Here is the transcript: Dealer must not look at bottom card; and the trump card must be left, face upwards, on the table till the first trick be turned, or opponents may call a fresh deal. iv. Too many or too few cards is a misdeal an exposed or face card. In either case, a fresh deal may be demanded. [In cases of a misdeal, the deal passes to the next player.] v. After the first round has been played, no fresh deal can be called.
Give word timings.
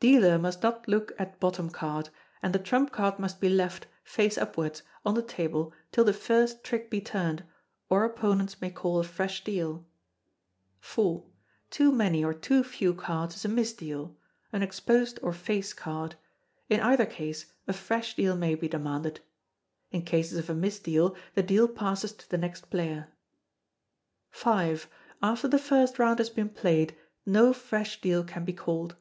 Dealer 0.00 0.40
must 0.40 0.60
not 0.60 0.88
look 0.88 1.12
at 1.20 1.38
bottom 1.38 1.70
card; 1.70 2.08
and 2.42 2.52
the 2.52 2.58
trump 2.58 2.90
card 2.90 3.20
must 3.20 3.40
be 3.40 3.48
left, 3.48 3.86
face 4.02 4.36
upwards, 4.36 4.82
on 5.06 5.14
the 5.14 5.22
table 5.22 5.72
till 5.92 6.02
the 6.02 6.12
first 6.12 6.64
trick 6.64 6.90
be 6.90 7.00
turned, 7.00 7.44
or 7.88 8.02
opponents 8.04 8.60
may 8.60 8.70
call 8.72 8.98
a 8.98 9.04
fresh 9.04 9.44
deal. 9.44 9.86
iv. 10.82 11.20
Too 11.70 11.92
many 11.92 12.24
or 12.24 12.34
too 12.34 12.64
few 12.64 12.92
cards 12.92 13.36
is 13.36 13.44
a 13.44 13.48
misdeal 13.48 14.16
an 14.52 14.64
exposed 14.64 15.20
or 15.22 15.32
face 15.32 15.72
card. 15.72 16.16
In 16.68 16.80
either 16.80 17.06
case, 17.06 17.46
a 17.68 17.72
fresh 17.72 18.16
deal 18.16 18.34
may 18.36 18.56
be 18.56 18.66
demanded. 18.66 19.20
[In 19.92 20.02
cases 20.02 20.40
of 20.40 20.50
a 20.50 20.54
misdeal, 20.56 21.14
the 21.34 21.42
deal 21.44 21.68
passes 21.68 22.12
to 22.14 22.28
the 22.28 22.36
next 22.38 22.68
player.] 22.68 23.12
v. 24.32 24.76
After 25.22 25.46
the 25.46 25.56
first 25.56 26.00
round 26.00 26.18
has 26.18 26.30
been 26.30 26.48
played, 26.48 26.96
no 27.24 27.52
fresh 27.52 28.00
deal 28.00 28.24
can 28.24 28.44
be 28.44 28.52
called. 28.52 28.96